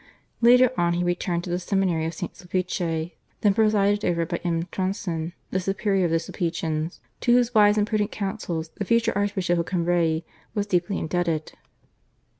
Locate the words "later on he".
0.41-1.03